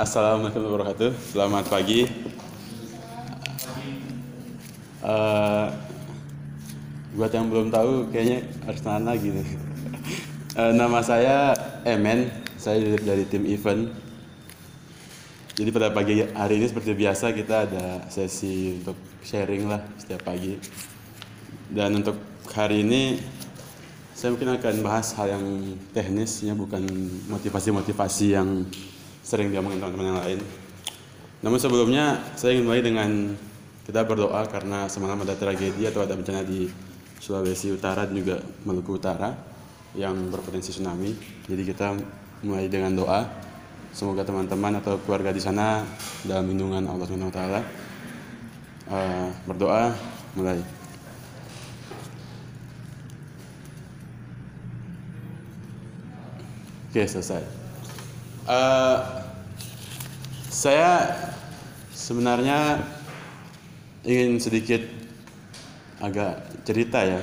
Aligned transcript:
Assalamualaikum 0.00 0.64
warahmatullahi 0.64 1.12
wabarakatuh. 1.12 1.12
Selamat 1.28 1.64
pagi. 1.68 2.08
Eh, 5.04 5.66
buat 7.20 7.28
yang 7.36 7.52
belum 7.52 7.68
tahu, 7.68 8.08
kayaknya 8.08 8.48
harus 8.64 8.80
nana 8.80 9.12
gitu. 9.20 9.44
Eh, 10.56 10.72
nama 10.72 11.04
saya 11.04 11.52
Emen, 11.84 12.32
saya 12.56 12.80
dari, 12.80 12.96
dari 13.04 13.24
tim 13.28 13.44
event. 13.44 13.92
Jadi 15.60 15.68
pada 15.68 15.92
pagi 15.92 16.24
hari 16.32 16.64
ini 16.64 16.66
seperti 16.72 16.96
biasa 16.96 17.36
kita 17.36 17.68
ada 17.68 17.84
sesi 18.08 18.80
untuk 18.80 18.96
sharing 19.20 19.68
lah 19.68 19.84
setiap 20.00 20.24
pagi. 20.24 20.56
Dan 21.68 22.00
untuk 22.00 22.16
hari 22.56 22.88
ini 22.88 23.20
saya 24.16 24.32
mungkin 24.32 24.56
akan 24.56 24.74
bahas 24.80 25.12
hal 25.12 25.36
yang 25.36 25.76
teknisnya 25.92 26.56
bukan 26.56 26.88
motivasi-motivasi 27.28 28.26
yang 28.32 28.64
sering 29.30 29.54
diomongin 29.54 29.78
teman-teman 29.78 30.10
yang 30.10 30.20
lain. 30.26 30.38
Namun 31.46 31.58
sebelumnya 31.62 32.18
saya 32.34 32.58
ingin 32.58 32.66
mulai 32.66 32.82
dengan 32.82 33.38
kita 33.86 34.02
berdoa 34.02 34.42
karena 34.50 34.90
semalam 34.90 35.22
ada 35.22 35.38
tragedi 35.38 35.86
atau 35.86 36.02
ada 36.02 36.18
bencana 36.18 36.42
di 36.42 36.66
Sulawesi 37.22 37.70
Utara 37.70 38.10
dan 38.10 38.18
juga 38.18 38.42
Maluku 38.66 38.98
Utara 38.98 39.30
yang 39.94 40.18
berpotensi 40.34 40.74
tsunami. 40.74 41.14
Jadi 41.46 41.62
kita 41.62 41.94
mulai 42.42 42.66
dengan 42.66 42.98
doa. 42.98 43.22
Semoga 43.94 44.26
teman-teman 44.26 44.78
atau 44.82 44.98
keluarga 45.02 45.30
di 45.30 45.42
sana 45.42 45.82
dalam 46.26 46.50
lindungan 46.50 46.86
Allah 46.90 47.06
Subhanahu 47.06 47.30
wa 47.30 47.36
taala. 47.38 47.60
Eh, 48.90 49.28
berdoa 49.46 49.94
mulai. 50.34 50.58
Oke, 56.90 57.06
selesai. 57.06 57.59
Eh, 58.48 58.98
saya 60.48 61.12
sebenarnya 61.92 62.80
ingin 64.00 64.40
sedikit 64.40 64.80
agak 66.00 66.64
cerita 66.64 67.04
ya. 67.04 67.20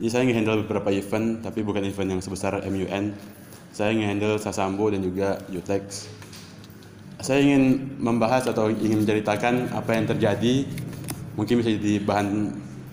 Jadi 0.00 0.08
saya 0.08 0.22
nge-handle 0.24 0.64
beberapa 0.64 0.88
event, 0.88 1.44
tapi 1.44 1.60
bukan 1.60 1.84
event 1.84 2.16
yang 2.16 2.22
sebesar 2.24 2.64
MUN. 2.64 3.12
Saya 3.76 3.92
nge-handle 3.92 4.40
Sasambo 4.40 4.88
dan 4.88 5.04
juga 5.04 5.36
Utex. 5.52 6.08
Saya 7.22 7.44
ingin 7.44 7.94
membahas 8.02 8.50
atau 8.50 8.72
ingin 8.72 9.04
menceritakan 9.04 9.70
apa 9.70 9.94
yang 9.94 10.10
terjadi, 10.10 10.66
mungkin 11.38 11.62
bisa 11.62 11.70
jadi 11.76 12.02
bahan 12.02 12.28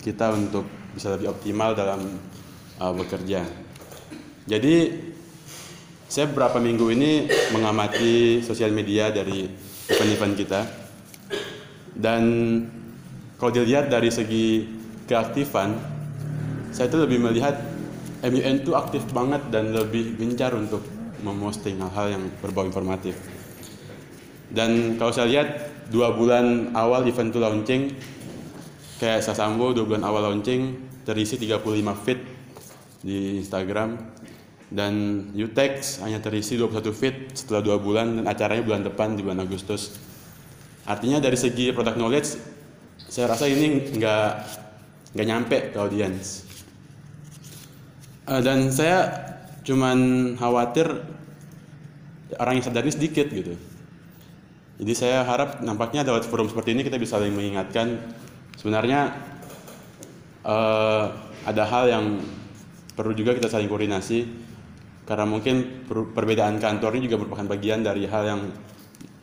kita 0.03 0.37
untuk 0.37 0.69
bisa 0.93 1.17
lebih 1.17 1.33
optimal 1.33 1.73
dalam 1.73 2.19
uh, 2.77 2.93
bekerja. 2.93 3.41
Jadi 4.45 5.08
saya 6.09 6.25
beberapa 6.25 6.57
minggu 6.57 6.89
ini 6.89 7.11
mengamati 7.53 8.41
sosial 8.41 8.73
media 8.73 9.13
dari 9.13 9.45
event-event 9.85 10.33
kita. 10.33 10.61
Dan 11.93 12.23
kalau 13.37 13.53
dilihat 13.53 13.93
dari 13.93 14.09
segi 14.09 14.65
keaktifan 15.05 15.77
saya 16.73 16.89
itu 16.89 16.97
lebih 16.97 17.21
melihat 17.21 17.61
MUN 18.25 18.65
itu 18.65 18.73
aktif 18.73 19.05
banget 19.13 19.53
dan 19.53 19.69
lebih 19.69 20.17
gencar 20.17 20.51
untuk 20.57 20.81
memposting 21.21 21.77
hal-hal 21.77 22.17
yang 22.17 22.23
berbau 22.41 22.65
informatif. 22.65 23.13
Dan 24.49 24.97
kalau 24.97 25.13
saya 25.13 25.29
lihat 25.29 25.49
dua 25.93 26.17
bulan 26.17 26.73
awal 26.73 27.05
event 27.05 27.29
itu 27.29 27.37
launching 27.37 27.81
kayak 28.97 29.21
Sasambo 29.21 29.77
dua 29.77 29.85
bulan 29.85 30.03
awal 30.03 30.25
launching 30.33 30.89
terisi 31.05 31.37
35 31.37 32.03
feed 32.05 32.19
di 33.05 33.39
Instagram 33.39 34.18
dan 34.69 35.25
Utex 35.33 35.97
hanya 36.05 36.21
terisi 36.21 36.53
21 36.53 36.93
feet 36.93 37.17
setelah 37.33 37.65
dua 37.65 37.77
bulan 37.81 38.21
dan 38.21 38.25
acaranya 38.29 38.61
bulan 38.61 38.81
depan 38.85 39.17
di 39.17 39.25
bulan 39.25 39.41
Agustus. 39.41 39.97
Artinya 40.85 41.17
dari 41.17 41.37
segi 41.37 41.73
product 41.73 41.97
knowledge, 41.97 42.29
saya 43.09 43.33
rasa 43.33 43.49
ini 43.49 43.89
nggak 43.97 44.29
nggak 45.17 45.27
nyampe 45.27 45.57
ke 45.73 45.77
audiens. 45.81 46.45
Uh, 48.29 48.41
dan 48.45 48.69
saya 48.69 49.09
cuman 49.65 49.97
khawatir 50.37 50.85
orang 52.37 52.61
yang 52.61 52.65
sadar 52.65 52.85
ini 52.85 52.93
sedikit 52.93 53.25
gitu. 53.33 53.57
Jadi 54.79 54.93
saya 54.95 55.25
harap 55.25 55.65
nampaknya 55.65 56.05
lewat 56.05 56.29
forum 56.29 56.45
seperti 56.45 56.77
ini 56.77 56.85
kita 56.85 57.01
bisa 57.01 57.17
saling 57.17 57.33
mengingatkan 57.33 57.99
sebenarnya 58.53 59.17
uh, 60.45 61.09
ada 61.43 61.63
hal 61.65 61.89
yang 61.89 62.05
perlu 62.93 63.17
juga 63.17 63.33
kita 63.33 63.49
saling 63.49 63.67
koordinasi 63.67 64.48
karena 65.09 65.25
mungkin 65.25 65.89
perbedaan 65.89 66.61
kantor 66.61 67.01
ini 67.01 67.09
juga 67.09 67.25
merupakan 67.25 67.49
bagian 67.49 67.81
dari 67.81 68.05
hal 68.05 68.23
yang 68.29 68.41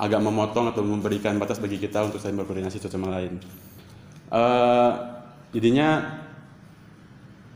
agak 0.02 0.18
memotong 0.18 0.74
atau 0.74 0.82
memberikan 0.82 1.38
batas 1.38 1.62
bagi 1.62 1.78
kita 1.78 2.02
untuk 2.02 2.18
saling 2.18 2.34
berkoordinasi 2.42 2.82
satu 2.82 2.98
sama 2.98 3.14
lain. 3.14 3.38
Uh, 4.26 5.22
jadinya 5.54 6.18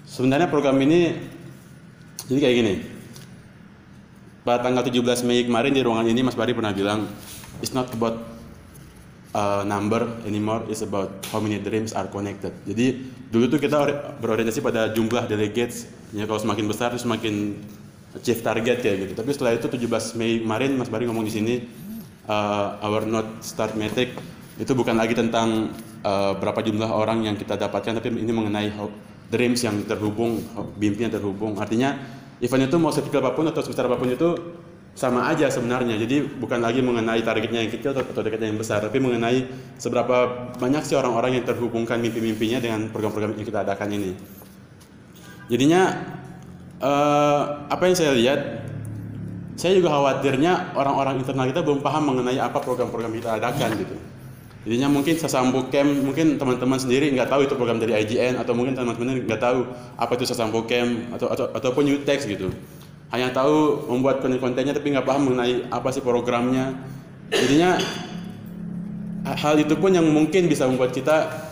sebenarnya 0.06 0.46
program 0.46 0.78
ini 0.78 1.18
jadi 2.30 2.38
kayak 2.38 2.56
gini. 2.62 2.74
Pada 4.46 4.62
tanggal 4.62 4.86
17 4.86 5.26
Mei 5.26 5.42
kemarin 5.50 5.74
di 5.74 5.82
ruangan 5.82 6.06
ini 6.06 6.22
Mas 6.22 6.38
Bari 6.38 6.54
pernah 6.54 6.70
bilang 6.70 7.10
it's 7.58 7.74
not 7.74 7.90
about 7.90 8.30
uh, 9.34 9.66
number 9.66 10.06
anymore, 10.22 10.62
it's 10.70 10.86
about 10.86 11.18
how 11.34 11.42
many 11.42 11.58
dreams 11.58 11.90
are 11.98 12.06
connected. 12.06 12.54
Jadi 12.62 13.10
dulu 13.26 13.50
tuh 13.50 13.58
kita 13.58 13.82
berorientasi 14.22 14.62
pada 14.62 14.86
jumlah 14.94 15.26
delegates. 15.26 15.90
Ya 16.14 16.30
kalau 16.30 16.38
semakin 16.38 16.70
besar 16.70 16.94
semakin 16.94 17.58
achieve 18.16 18.42
target 18.42 18.82
kayak 18.82 18.96
gitu. 19.06 19.12
Tapi 19.14 19.30
setelah 19.30 19.52
itu 19.54 19.66
17 19.70 20.18
Mei 20.18 20.42
kemarin 20.42 20.74
Mas 20.74 20.90
Bari 20.90 21.06
ngomong 21.06 21.26
di 21.26 21.32
sini 21.32 21.54
uh, 22.26 22.82
our 22.82 23.06
not 23.06 23.42
start 23.42 23.78
metric 23.78 24.14
itu 24.60 24.72
bukan 24.76 24.98
lagi 24.98 25.16
tentang 25.16 25.72
uh, 26.04 26.36
berapa 26.36 26.60
jumlah 26.60 26.90
orang 26.90 27.24
yang 27.24 27.36
kita 27.38 27.56
dapatkan 27.56 27.96
tapi 27.96 28.12
ini 28.12 28.32
mengenai 28.34 28.68
dreams 29.30 29.62
yang 29.62 29.86
terhubung, 29.86 30.42
mimpi 30.76 31.06
yang 31.06 31.14
terhubung. 31.14 31.56
Artinya 31.56 31.96
event 32.42 32.66
itu 32.66 32.76
mau 32.76 32.90
sekecil 32.90 33.22
apa 33.22 33.32
pun 33.32 33.46
atau 33.46 33.62
sebesar 33.62 33.86
apa 33.86 33.96
pun 33.96 34.10
itu 34.10 34.28
sama 34.98 35.30
aja 35.30 35.46
sebenarnya. 35.48 35.96
Jadi 35.96 36.26
bukan 36.26 36.58
lagi 36.60 36.82
mengenai 36.82 37.22
targetnya 37.22 37.62
yang 37.62 37.70
kecil 37.70 37.94
atau 37.94 38.04
targetnya 38.10 38.50
yang 38.50 38.58
besar, 38.58 38.82
tapi 38.82 38.98
mengenai 38.98 39.46
seberapa 39.78 40.50
banyak 40.58 40.82
sih 40.82 40.98
orang-orang 40.98 41.40
yang 41.40 41.44
terhubungkan 41.46 42.02
mimpi-mimpinya 42.02 42.58
dengan 42.58 42.90
program-program 42.90 43.38
yang 43.38 43.46
kita 43.46 43.62
adakan 43.62 43.88
ini. 43.94 44.12
Jadinya 45.46 45.94
uh, 46.80 47.68
apa 47.68 47.82
yang 47.86 47.96
saya 47.96 48.12
lihat, 48.16 48.40
saya 49.54 49.76
juga 49.76 49.92
khawatirnya 49.92 50.74
orang-orang 50.74 51.20
internal 51.20 51.46
kita 51.48 51.60
belum 51.60 51.84
paham 51.84 52.12
mengenai 52.12 52.40
apa 52.40 52.58
program-program 52.58 53.12
kita 53.14 53.36
adakan 53.36 53.70
gitu. 53.76 53.96
Jadinya 54.60 54.92
mungkin 54.92 55.16
Sasambo 55.16 55.72
Camp, 55.72 55.88
mungkin 56.04 56.36
teman-teman 56.36 56.76
sendiri 56.76 57.08
nggak 57.16 57.32
tahu 57.32 57.48
itu 57.48 57.56
program 57.56 57.80
dari 57.80 57.96
IGN 57.96 58.36
atau 58.36 58.52
mungkin 58.52 58.76
teman-teman 58.76 59.24
nggak 59.24 59.40
tahu 59.40 59.64
apa 59.96 60.12
itu 60.20 60.24
Sasambo 60.28 60.68
Camp 60.68 61.16
atau, 61.16 61.32
atau 61.32 61.46
ataupun 61.56 61.88
Utex 61.96 62.28
gitu. 62.28 62.52
Hanya 63.08 63.32
tahu 63.32 63.88
membuat 63.88 64.20
konten-kontennya 64.20 64.76
tapi 64.76 64.92
nggak 64.92 65.08
paham 65.08 65.32
mengenai 65.32 65.64
apa 65.72 65.88
sih 65.96 66.04
programnya. 66.04 66.76
Jadinya 67.32 67.80
hal 69.24 69.56
itu 69.56 69.74
pun 69.80 69.96
yang 69.96 70.04
mungkin 70.04 70.44
bisa 70.44 70.68
membuat 70.68 70.92
kita 70.92 71.48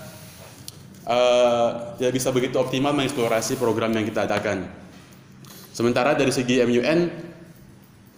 uh, 1.08 1.96
tidak 1.96 2.12
bisa 2.12 2.28
begitu 2.28 2.60
optimal 2.60 2.92
mengeksplorasi 2.92 3.56
program 3.56 3.96
yang 3.96 4.04
kita 4.04 4.28
adakan. 4.28 4.68
Sementara 5.78 6.18
dari 6.18 6.34
segi 6.34 6.58
MUN, 6.58 7.06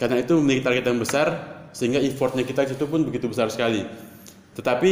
karena 0.00 0.16
itu 0.16 0.32
memiliki 0.40 0.64
target 0.64 0.84
yang 0.88 0.96
besar, 0.96 1.26
sehingga 1.76 2.00
effortnya 2.00 2.40
kita 2.40 2.64
itu 2.64 2.88
pun 2.88 3.04
begitu 3.04 3.28
besar 3.28 3.52
sekali. 3.52 3.84
Tetapi 4.56 4.90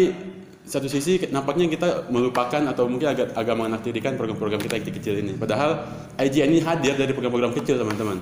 satu 0.68 0.84
sisi 0.84 1.16
nampaknya 1.32 1.64
kita 1.72 2.12
melupakan 2.12 2.60
atau 2.68 2.84
mungkin 2.84 3.08
agak 3.08 3.32
agak 3.32 3.54
menganaktirikan 3.56 4.20
program-program 4.20 4.60
kita 4.60 4.84
yang 4.84 4.84
kecil 4.84 5.14
ini. 5.16 5.32
Padahal 5.40 5.80
IGN 6.20 6.60
ini 6.60 6.60
hadir 6.60 6.92
dari 6.92 7.16
program-program 7.16 7.56
kecil 7.56 7.80
teman-teman. 7.80 8.20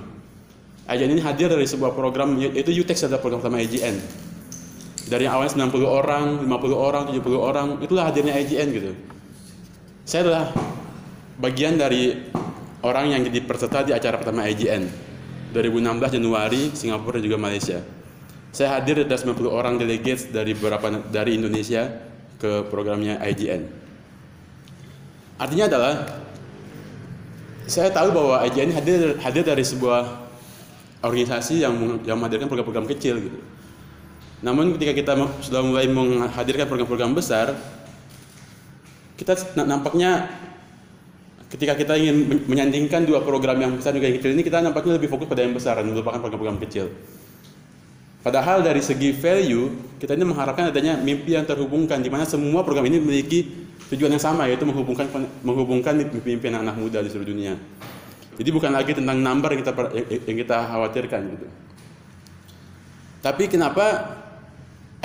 IGN 0.95 1.19
ini 1.19 1.23
hadir 1.27 1.51
dari 1.51 1.67
sebuah 1.67 1.91
program 1.99 2.39
yaitu 2.39 2.71
UTEX 2.71 3.11
adalah 3.11 3.19
program 3.19 3.43
pertama 3.43 3.59
IGN. 3.67 3.99
Dari 5.11 5.27
yang 5.27 5.43
awalnya 5.43 5.59
90 5.59 5.91
orang, 5.91 6.47
50 6.47 6.71
orang, 6.79 7.03
70 7.11 7.35
orang, 7.35 7.69
itulah 7.83 8.07
hadirnya 8.07 8.39
IGN 8.39 8.69
gitu. 8.71 8.95
Saya 10.07 10.31
adalah 10.31 10.45
bagian 11.43 11.75
dari 11.75 12.26
orang 12.87 13.11
yang 13.11 13.21
jadi 13.27 13.43
peserta 13.43 13.83
di 13.83 13.91
acara 13.91 14.23
pertama 14.23 14.47
IGN 14.47 14.87
2016 15.51 16.17
Januari 16.23 16.63
Singapura 16.71 17.19
dan 17.19 17.25
juga 17.27 17.39
Malaysia. 17.43 17.83
Saya 18.55 18.79
hadir 18.79 19.03
ada 19.03 19.19
90 19.19 19.37
orang 19.51 19.75
delegates 19.77 20.31
dari 20.31 20.55
beberapa 20.55 21.03
dari 21.11 21.37
Indonesia 21.37 21.91
ke 22.39 22.65
programnya 22.71 23.19
IGN. 23.27 23.67
Artinya 25.37 25.67
adalah 25.69 25.95
saya 27.67 27.91
tahu 27.91 28.15
bahwa 28.15 28.41
IGN 28.47 28.71
hadir 28.73 29.01
hadir 29.21 29.43
dari 29.43 29.67
sebuah 29.67 30.31
organisasi 31.03 31.67
yang 31.67 31.75
yang 32.07 32.17
menghadirkan 32.17 32.49
program-program 32.49 32.87
kecil 32.89 33.21
gitu. 33.21 33.41
Namun 34.41 34.77
ketika 34.79 34.93
kita 34.95 35.13
sudah 35.43 35.61
mulai 35.65 35.91
menghadirkan 35.91 36.71
program-program 36.71 37.13
besar, 37.13 37.57
kita 39.17 39.37
nampaknya 39.59 40.29
ketika 41.47 41.79
kita 41.79 41.95
ingin 41.95 42.47
menyandingkan 42.51 43.07
dua 43.07 43.23
program 43.23 43.57
yang 43.63 43.73
besar 43.79 43.95
juga 43.95 44.11
yang 44.11 44.19
kecil 44.19 44.35
ini 44.35 44.43
kita 44.43 44.59
nampaknya 44.59 44.99
lebih 44.99 45.07
fokus 45.07 45.31
pada 45.31 45.47
yang 45.47 45.55
besar 45.55 45.79
dan 45.79 45.87
melupakan 45.91 46.19
program-program 46.19 46.59
kecil. 46.67 46.91
Padahal 48.27 48.59
dari 48.59 48.83
segi 48.83 49.15
value, 49.15 49.71
kita 50.03 50.19
ini 50.19 50.27
mengharapkan 50.27 50.75
adanya 50.75 50.99
mimpi 50.99 51.39
yang 51.39 51.47
terhubungkan, 51.47 52.03
di 52.03 52.11
mana 52.11 52.27
semua 52.27 52.67
program 52.67 52.83
ini 52.91 52.99
memiliki 52.99 53.47
tujuan 53.95 54.11
yang 54.11 54.19
sama, 54.19 54.51
yaitu 54.51 54.67
menghubungkan 54.67 55.07
menghubungkan 55.47 55.95
mimpi-mimpi 55.95 56.51
anak-anak 56.51 56.75
muda 56.75 56.99
di 57.07 57.09
seluruh 57.15 57.31
dunia. 57.31 57.55
Jadi 58.35 58.51
bukan 58.51 58.75
lagi 58.75 58.99
tentang 58.99 59.23
number 59.23 59.55
yang 59.55 59.63
kita 59.63 59.73
yang 60.27 60.39
kita 60.43 60.59
khawatirkan 60.59 61.21
gitu. 61.39 61.47
Tapi 63.23 63.47
kenapa 63.47 63.85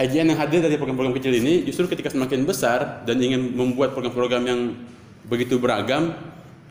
IGN 0.02 0.34
yang 0.34 0.40
hadir 0.42 0.66
dari 0.66 0.82
program-program 0.82 1.14
kecil 1.14 1.38
ini 1.38 1.62
justru 1.62 1.86
ketika 1.86 2.10
semakin 2.10 2.42
besar 2.42 3.06
dan 3.06 3.22
ingin 3.22 3.54
membuat 3.54 3.94
program-program 3.94 4.44
yang 4.50 4.62
begitu 5.26 5.58
beragam, 5.62 6.14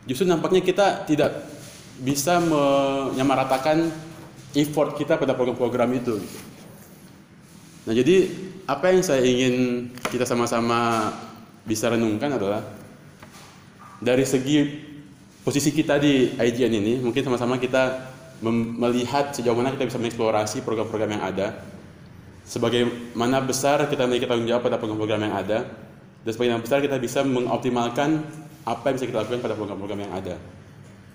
justru 0.07 0.27
nampaknya 0.27 0.61
kita 0.63 1.07
tidak 1.07 1.47
bisa 2.01 2.41
menyamaratakan 2.41 3.91
effort 4.57 4.97
kita 4.97 5.15
pada 5.15 5.37
program-program 5.37 5.89
itu. 5.95 6.17
Nah 7.85 7.93
jadi 7.93 8.29
apa 8.69 8.93
yang 8.93 9.01
saya 9.01 9.21
ingin 9.25 9.89
kita 10.09 10.25
sama-sama 10.25 11.11
bisa 11.65 11.89
renungkan 11.89 12.35
adalah 12.35 12.61
dari 14.01 14.25
segi 14.25 14.65
posisi 15.41 15.73
kita 15.73 15.97
di 15.97 16.37
IGN 16.37 16.73
ini 16.73 16.93
mungkin 17.01 17.21
sama-sama 17.25 17.57
kita 17.57 18.13
melihat 18.81 19.33
sejauh 19.33 19.53
mana 19.53 19.73
kita 19.73 19.85
bisa 19.89 20.01
mengeksplorasi 20.01 20.65
program-program 20.65 21.13
yang 21.13 21.23
ada 21.25 21.47
sebagaimana 22.45 23.37
besar 23.45 23.85
kita 23.85 24.09
memiliki 24.09 24.25
tanggung 24.25 24.49
jawab 24.49 24.65
pada 24.65 24.81
program-program 24.81 25.21
yang 25.29 25.35
ada 25.37 25.69
dan 26.21 26.31
sebagaimana 26.31 26.61
besar 26.61 26.79
kita 26.85 26.97
bisa 27.01 27.25
mengoptimalkan 27.25 28.21
apa 28.61 28.83
yang 28.89 28.95
bisa 28.97 29.07
kita 29.09 29.19
lakukan 29.25 29.41
pada 29.41 29.55
program-program 29.57 29.99
yang 30.05 30.13
ada. 30.13 30.35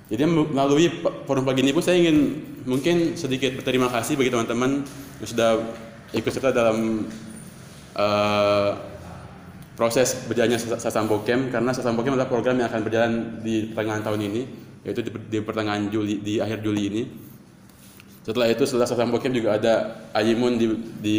Jadi 0.07 0.23
melalui 0.31 0.87
forum 1.27 1.43
pagi 1.43 1.67
ini 1.67 1.75
pun 1.75 1.83
saya 1.83 1.99
ingin 1.99 2.39
mungkin 2.63 3.19
sedikit 3.19 3.59
berterima 3.59 3.91
kasih 3.91 4.15
bagi 4.15 4.31
teman-teman 4.31 4.87
yang 5.19 5.29
sudah 5.29 5.51
ikut 6.15 6.31
serta 6.31 6.55
dalam 6.55 7.11
uh, 7.99 8.71
proses 9.75 10.15
berjalannya 10.31 10.63
Sasambo 10.79 11.27
Camp 11.27 11.51
karena 11.51 11.75
Sasambo 11.75 12.07
Camp 12.07 12.15
adalah 12.15 12.31
program 12.31 12.55
yang 12.63 12.71
akan 12.71 12.83
berjalan 12.87 13.13
di 13.43 13.75
pertengahan 13.75 14.03
tahun 14.07 14.21
ini 14.31 14.43
yaitu 14.87 15.03
di, 15.03 15.11
di 15.27 15.39
pertengahan 15.43 15.91
Juli 15.91 16.23
di 16.23 16.39
akhir 16.39 16.63
Juli 16.63 16.83
ini. 16.87 17.03
Setelah 18.23 18.47
itu 18.47 18.63
setelah 18.63 18.87
Sasambo 18.87 19.19
Camp 19.19 19.35
juga 19.35 19.59
ada 19.59 20.07
Ayimun 20.15 20.55
di, 20.55 20.67
di 21.03 21.19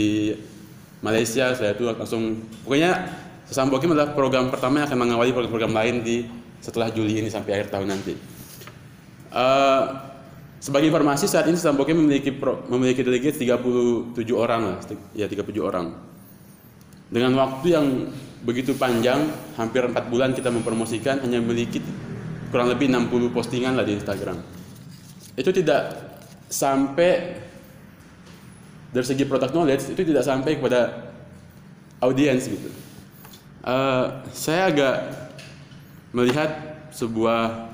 Malaysia 1.04 1.52
saya 1.54 1.76
itu 1.76 1.92
langsung 1.92 2.40
pokoknya 2.64 3.27
Sasambo 3.48 3.80
Camp 3.80 3.96
adalah 3.96 4.12
program 4.12 4.52
pertama 4.52 4.84
yang 4.84 4.92
akan 4.92 5.00
mengawali 5.00 5.32
program-program 5.32 5.72
lain 5.72 5.96
di 6.04 6.28
setelah 6.60 6.92
Juli 6.92 7.24
ini 7.24 7.32
sampai 7.32 7.56
akhir 7.56 7.72
tahun 7.72 7.88
nanti. 7.88 8.14
Uh, 9.32 9.84
sebagai 10.60 10.92
informasi 10.92 11.32
saat 11.32 11.48
ini 11.48 11.56
Samboke 11.56 11.96
memiliki 11.96 12.36
pro, 12.36 12.68
memiliki 12.68 13.08
delegate 13.08 13.40
37 13.40 14.12
orang 14.36 14.62
lah, 14.76 14.78
ya 15.16 15.32
37 15.32 15.64
orang. 15.64 15.96
Dengan 17.08 17.32
waktu 17.40 17.68
yang 17.72 17.88
begitu 18.44 18.76
panjang, 18.76 19.32
hampir 19.56 19.86
4 19.88 19.96
bulan 20.12 20.36
kita 20.36 20.52
mempromosikan 20.52 21.24
hanya 21.24 21.40
memiliki 21.40 21.80
kurang 22.52 22.68
lebih 22.68 22.92
60 22.92 23.32
postingan 23.32 23.80
lah 23.80 23.88
di 23.88 23.96
Instagram. 23.96 24.44
Itu 25.40 25.56
tidak 25.56 25.94
sampai 26.52 27.40
dari 28.92 29.06
segi 29.06 29.24
product 29.28 29.54
knowledge 29.56 29.94
itu 29.94 30.04
tidak 30.04 30.24
sampai 30.26 30.58
kepada 30.58 31.12
audiens 32.02 32.44
gitu. 32.44 32.87
Uh, 33.68 34.24
saya 34.32 34.72
agak 34.72 34.96
melihat 36.16 36.80
sebuah 36.96 37.68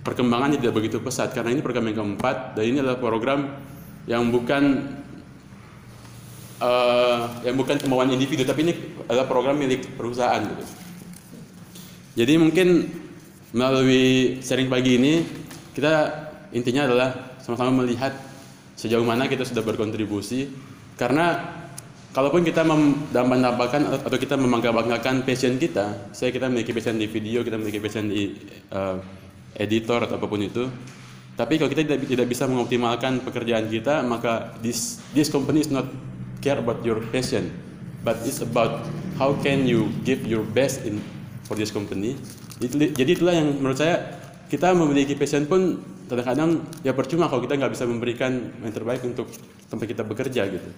perkembangannya 0.00 0.56
tidak 0.56 0.80
begitu 0.80 0.96
pesat 1.04 1.36
karena 1.36 1.52
ini 1.52 1.60
program 1.60 1.92
yang 1.92 1.98
keempat 2.00 2.56
dan 2.56 2.64
ini 2.64 2.80
adalah 2.80 2.96
program 2.96 3.52
yang 4.08 4.32
bukan 4.32 4.80
uh, 6.64 7.40
yang 7.44 7.56
bukan 7.56 7.76
kemauan 7.80 8.16
individu 8.16 8.48
tapi 8.48 8.64
ini 8.64 8.72
adalah 9.04 9.28
program 9.28 9.60
milik 9.60 9.92
perusahaan 9.92 10.40
gitu. 10.40 10.64
Jadi 12.24 12.32
mungkin 12.40 12.68
melalui 13.52 14.40
sharing 14.40 14.72
pagi 14.72 14.96
ini 14.96 15.20
kita 15.76 15.92
intinya 16.56 16.88
adalah 16.88 17.38
sama-sama 17.44 17.84
melihat 17.84 18.16
sejauh 18.72 19.04
mana 19.04 19.28
kita 19.28 19.44
sudah 19.44 19.60
berkontribusi 19.60 20.48
karena 20.96 21.60
kalaupun 22.14 22.46
kita 22.46 22.62
mendambakan 22.62 23.90
atau 24.06 24.14
kita 24.14 24.38
memangga-banggakan 24.38 25.26
passion 25.26 25.58
kita, 25.58 26.14
saya 26.14 26.30
kita 26.30 26.46
memiliki 26.46 26.70
passion 26.70 26.94
di 26.94 27.10
video, 27.10 27.42
kita 27.42 27.58
memiliki 27.58 27.82
passion 27.82 28.06
di 28.06 28.30
uh, 28.70 29.02
editor 29.58 30.06
atau 30.06 30.14
apa 30.16 30.26
pun 30.30 30.38
itu. 30.38 30.70
Tapi 31.34 31.58
kalau 31.58 31.66
kita 31.66 31.82
tidak, 31.82 32.06
tidak 32.06 32.26
bisa 32.30 32.46
mengoptimalkan 32.46 33.18
pekerjaan 33.26 33.66
kita, 33.66 34.06
maka 34.06 34.54
this 34.62 35.02
this 35.10 35.26
company 35.26 35.66
is 35.66 35.74
not 35.74 35.90
care 36.38 36.62
about 36.62 36.78
your 36.86 37.02
passion, 37.10 37.50
but 38.06 38.14
it's 38.22 38.38
about 38.38 38.86
how 39.18 39.34
can 39.42 39.66
you 39.66 39.90
give 40.06 40.22
your 40.22 40.46
best 40.54 40.86
in 40.86 41.02
for 41.42 41.58
this 41.58 41.74
company. 41.74 42.14
Jadi 42.62 43.18
itulah 43.18 43.34
yang 43.34 43.58
menurut 43.58 43.82
saya 43.82 44.22
kita 44.46 44.70
memiliki 44.78 45.18
passion 45.18 45.50
pun 45.50 45.82
kadang-kadang 46.06 46.62
ya 46.86 46.94
percuma 46.94 47.26
kalau 47.26 47.42
kita 47.42 47.58
nggak 47.58 47.74
bisa 47.74 47.82
memberikan 47.90 48.54
yang 48.62 48.70
terbaik 48.70 49.02
untuk 49.02 49.26
tempat 49.66 49.90
kita 49.90 50.06
bekerja 50.06 50.46
gitu. 50.46 50.70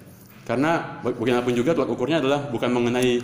Karena 0.46 1.02
bagaimanapun 1.02 1.52
juga 1.58 1.74
tolak 1.74 1.90
ukurnya 1.90 2.22
adalah 2.22 2.46
bukan 2.46 2.70
mengenai 2.70 3.18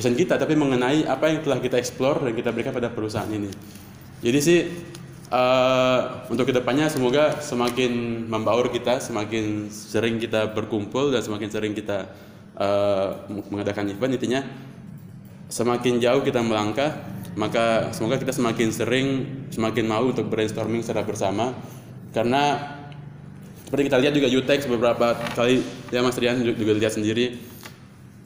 passion 0.00 0.16
kita, 0.16 0.40
tapi 0.40 0.56
mengenai 0.56 1.04
apa 1.04 1.28
yang 1.28 1.44
telah 1.44 1.60
kita 1.60 1.76
explore 1.76 2.24
dan 2.24 2.32
kita 2.32 2.50
berikan 2.50 2.72
pada 2.72 2.88
perusahaan 2.88 3.28
ini. 3.28 3.52
Jadi 4.24 4.38
sih 4.40 4.60
uh, 5.28 6.24
untuk 6.32 6.48
ke 6.48 6.56
depannya 6.56 6.88
semoga 6.88 7.36
semakin 7.44 8.24
membaur 8.26 8.72
kita, 8.72 8.98
semakin 9.04 9.68
sering 9.68 10.16
kita 10.16 10.56
berkumpul 10.56 11.12
dan 11.12 11.20
semakin 11.20 11.48
sering 11.52 11.76
kita 11.76 12.08
uh, 12.56 13.28
mengadakan 13.28 13.92
event 13.92 14.16
intinya 14.16 14.40
semakin 15.50 16.00
jauh 16.00 16.22
kita 16.24 16.40
melangkah 16.40 16.90
maka 17.34 17.90
semoga 17.90 18.18
kita 18.18 18.30
semakin 18.30 18.68
sering 18.70 19.08
semakin 19.50 19.84
mau 19.90 20.06
untuk 20.06 20.30
brainstorming 20.30 20.82
secara 20.82 21.02
bersama 21.02 21.52
karena 22.14 22.58
seperti 23.74 23.90
kita 23.90 23.98
lihat 24.06 24.14
juga 24.14 24.28
Utex 24.30 24.70
beberapa 24.70 25.18
kali 25.34 25.58
ya 25.90 25.98
Mas 25.98 26.14
Rian 26.14 26.38
juga 26.46 26.78
lihat 26.78 26.94
sendiri. 26.94 27.42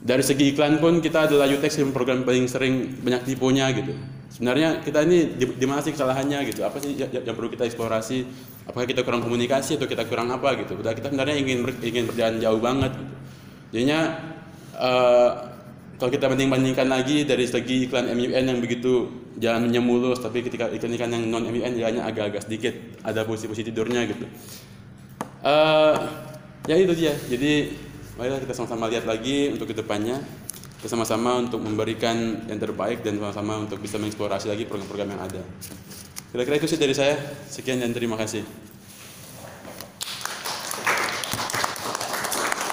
Dari 0.05 0.21
segi 0.21 0.53
iklan 0.53 0.77
pun 0.77 1.01
kita 1.01 1.25
adalah 1.25 1.49
Utex 1.49 1.81
yang 1.81 1.89
program 1.89 2.21
paling 2.21 2.45
sering 2.45 3.01
banyak 3.01 3.25
tipunya 3.25 3.65
gitu. 3.73 3.97
Sebenarnya 4.29 4.85
kita 4.85 5.09
ini 5.09 5.41
di, 5.41 5.49
di 5.49 5.65
mana 5.65 5.81
sih 5.81 5.97
kesalahannya 5.97 6.53
gitu? 6.53 6.69
Apa 6.69 6.85
sih 6.85 7.01
yang, 7.01 7.09
yang 7.25 7.33
perlu 7.33 7.49
kita 7.49 7.65
eksplorasi? 7.65 8.29
Apakah 8.69 8.85
kita 8.85 9.01
kurang 9.09 9.25
komunikasi 9.25 9.81
atau 9.81 9.89
kita 9.89 10.05
kurang 10.05 10.29
apa 10.29 10.53
gitu? 10.61 10.77
Kita 10.85 11.09
sebenarnya 11.09 11.41
ingin 11.41 11.65
ber, 11.65 11.73
ingin 11.81 12.05
berjalan 12.05 12.37
jauh 12.45 12.61
banget 12.61 12.93
gitu. 12.93 13.15
jadinya 13.73 14.01
uh, 14.77 15.31
kalau 15.97 16.13
kita 16.13 16.29
banding 16.29 16.53
bandingkan 16.53 16.93
lagi 16.93 17.25
dari 17.25 17.49
segi 17.49 17.89
iklan 17.89 18.05
MUN 18.13 18.45
yang 18.53 18.61
begitu 18.61 19.09
jalannya 19.41 19.81
mulus 19.81 20.21
tapi 20.21 20.45
ketika 20.45 20.69
iklan-iklan 20.69 21.09
yang 21.09 21.25
non 21.33 21.49
MUN 21.49 21.73
jalannya 21.73 22.05
agak-agak 22.05 22.45
sedikit 22.45 22.77
ada 23.01 23.25
posisi-posisi 23.25 23.73
tidurnya 23.73 24.05
gitu 24.13 24.29
uh, 25.43 25.95
ya 26.67 26.75
itu 26.79 26.95
dia 26.95 27.15
jadi 27.29 27.73
marilah 28.19 28.43
kita 28.43 28.55
sama-sama 28.55 28.91
lihat 28.91 29.07
lagi 29.07 29.53
untuk 29.55 29.71
ke 29.71 29.75
depannya 29.79 30.19
bersama-sama 30.79 31.43
untuk 31.43 31.59
memberikan 31.59 32.47
yang 32.47 32.59
terbaik 32.59 33.03
dan 33.03 33.19
sama-sama 33.19 33.59
untuk 33.59 33.83
bisa 33.83 33.99
mengeksplorasi 33.99 34.47
lagi 34.47 34.63
program-program 34.63 35.11
yang 35.11 35.23
ada. 35.27 35.43
Kira-kira 36.31 36.61
itu 36.61 36.69
sih 36.71 36.79
dari 36.79 36.95
saya. 36.95 37.19
Sekian 37.51 37.83
dan 37.83 37.91
terima 37.91 38.15
kasih. 38.15 38.68